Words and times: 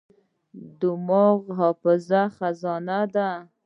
دماغ 0.79 1.35
د 1.47 1.49
حافظې 1.59 2.21
خزانه 2.35 2.99
ده. 3.13 3.29